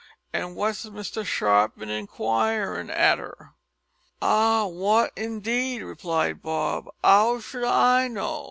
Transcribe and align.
But 0.31 0.49
what's 0.53 0.83
Mr 0.87 1.23
Sharp 1.23 1.77
bin 1.77 1.91
inquiring 1.91 2.89
arter?" 2.89 3.51
"Ah 4.19 4.65
wot 4.65 5.11
indeed!" 5.15 5.83
replied 5.83 6.41
Bob; 6.41 6.89
"'ow 7.03 7.39
should 7.39 7.65
I 7.65 8.07
know? 8.07 8.39